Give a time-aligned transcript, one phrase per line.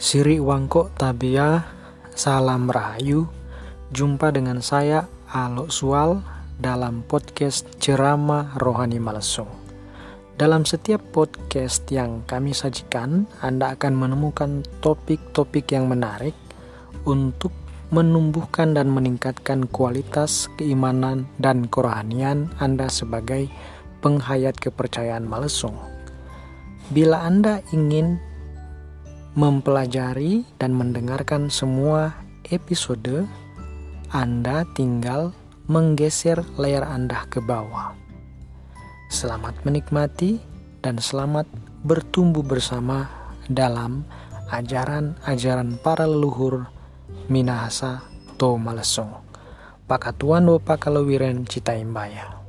[0.00, 1.60] Siri Wangko Tabia,
[2.16, 3.28] salam rahayu.
[3.92, 6.24] Jumpa dengan saya Alo Sual
[6.56, 9.52] dalam podcast Ceramah Rohani Malesung.
[10.40, 16.32] Dalam setiap podcast yang kami sajikan, Anda akan menemukan topik-topik yang menarik
[17.04, 17.52] untuk
[17.92, 23.52] menumbuhkan dan meningkatkan kualitas keimanan dan kerohanian Anda sebagai
[24.00, 25.76] penghayat kepercayaan Malesung.
[26.88, 28.29] Bila Anda ingin
[29.38, 32.18] mempelajari dan mendengarkan semua
[32.50, 33.30] episode,
[34.10, 35.30] Anda tinggal
[35.70, 37.94] menggeser layar Anda ke bawah.
[39.06, 40.42] Selamat menikmati
[40.82, 41.46] dan selamat
[41.86, 43.06] bertumbuh bersama
[43.46, 44.02] dalam
[44.50, 46.66] ajaran-ajaran para leluhur
[47.30, 48.02] Minahasa
[48.34, 49.14] To Malesung.
[49.86, 52.39] Pakatuan wo pakalawiren cita imbaya.